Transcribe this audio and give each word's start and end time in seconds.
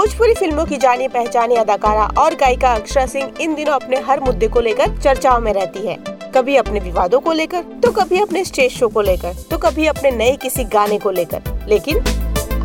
भोजपुरी 0.00 0.34
फ़िल्मों 0.34 0.64
की 0.66 0.76
जानी 0.76 1.06
पहचानी 1.08 1.54
अदाकारा 1.54 2.04
और 2.18 2.34
गायिका 2.34 2.72
अक्षरा 2.74 3.04
सिंह 3.06 3.40
इन 3.40 3.54
दिनों 3.54 3.72
अपने 3.72 3.96
हर 4.00 4.20
मुद्दे 4.20 4.48
को 4.48 4.60
लेकर 4.60 4.96
चर्चाओं 4.98 5.40
में 5.40 5.52
रहती 5.52 5.86
है। 5.86 5.96
कभी 6.34 6.56
अपने 6.56 6.80
विवादों 6.80 7.20
को 7.20 7.32
लेकर 7.32 7.62
तो 7.82 7.90
कभी 7.92 8.20
अपने 8.20 8.44
स्टेज 8.44 8.72
शो 8.72 8.88
को 8.88 9.00
लेकर 9.00 9.34
तो 9.50 9.58
कभी 9.58 9.86
अपने 9.86 10.10
नए 10.10 10.36
किसी 10.36 10.64
गाने 10.64 10.98
को 10.98 11.10
लेकर। 11.10 11.66
लेकिन 11.68 11.98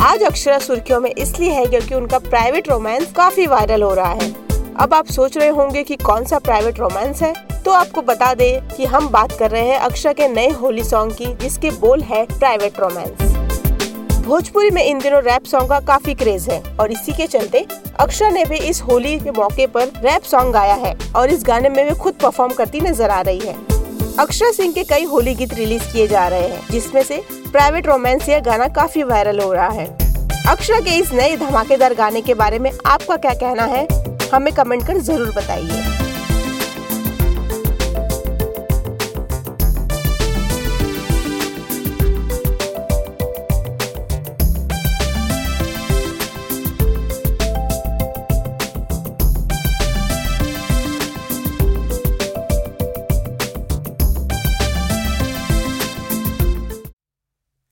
आज 0.00 0.22
अक्षरा 0.22 0.58
सुर्खियों 0.58 1.00
में 1.00 1.10
इसलिए 1.10 1.50
है 1.50 1.66
क्योंकि 1.66 1.94
उनका 1.94 2.18
प्राइवेट 2.20 2.68
रोमांस 2.68 3.12
काफ़ी 3.12 3.46
वायरल 3.46 3.82
हो 3.82 3.92
रहा 3.94 4.12
है। 4.12 4.32
अब 4.76 4.94
आप 4.94 5.06
सोच 5.06 5.36
रहे 5.38 5.48
होंगे 5.50 5.82
कि 5.82 5.96
कौन 5.96 6.24
सा 6.24 6.38
प्राइवेट 6.38 6.80
रोमांस 6.80 7.22
है? 7.22 7.34
तो 7.64 7.70
आपको 7.72 8.02
बता 8.02 8.34
दे 8.34 8.60
कि 8.76 8.84
हम 8.86 9.08
बात 9.08 9.38
कर 9.38 9.50
रहे 9.50 9.66
हैं 9.66 9.78
अक्षरा 9.80 10.12
के 10.12 10.28
नए 10.28 10.50
होली 10.52 10.84
सॉन्ग 10.84 11.12
की, 11.12 11.34
जिसके 11.34 11.70
बोल 11.70 12.02
है 12.02 12.26
प्राइवेट 12.28 12.80
रोमांस। 12.80 13.33
भोजपुरी 14.24 14.70
में 14.70 14.82
इन 14.82 14.98
दिनों 14.98 15.20
रैप 15.22 15.44
सॉन्ग 15.44 15.68
का 15.68 15.78
काफ़ी 15.86 16.12
क्रेज 16.14 16.48
है। 16.50 16.60
और 16.80 16.92
इसी 16.92 17.12
के 17.12 17.26
चलते 17.26 17.64
अक्षरा 18.00 18.28
ने 18.30 18.44
भी 18.44 18.56
इस 18.68 18.80
होली 18.82 19.18
के 19.20 19.30
मौके 19.30 19.66
पर 19.66 19.88
रैप 20.04 20.22
सॉन्ग 20.22 20.52
गाया 20.52 20.74
है 20.76 20.94
और 21.16 21.30
इस 21.30 21.42
गाने 21.46 21.68
में 21.68 21.84
वे 21.84 21.94
खुद 21.94 22.14
परफॉर्म 22.14 22.52
करती 22.52 22.80
नज़र 22.80 23.10
आ 23.10 23.20
रही 23.20 23.38
है। 23.38 23.54
अक्षरा 24.18 24.50
सिंह 24.52 24.72
के 24.72 24.84
कई 24.84 25.04
होली 25.04 25.34
गीत 25.34 25.52
रिलीज़ 25.54 25.92
किए 25.92 26.06
जा 26.08 26.26
रहे 26.28 26.48
हैं, 26.48 26.60
जिसमें 26.70 27.02
से 27.02 27.22
प्राइवेट 27.52 27.86
रोमांस 27.86 28.28
यह 28.28 28.40
गाना 28.40 28.68
काफ़ी 28.72 29.02
वायरल 29.02 29.40
हो 29.40 29.52
रहा 29.52 29.68
है। 29.70 29.86
अक्षरा 30.48 30.80
के 30.80 30.96
इस 30.98 31.12
नए 31.12 31.36
धमाकेदार 31.36 31.94
गाने 31.94 32.20
के 32.20 32.34
बारे 32.34 32.58
में 32.58 32.70
आपका 32.86 33.16
क्या 33.16 33.34
कहना 33.34 33.64
है, 33.66 33.86
हमें 34.32 34.52
कमेंट 34.54 34.86
कर 34.86 34.98
ज़रूर 35.00 35.32
बताइए। 35.36 35.82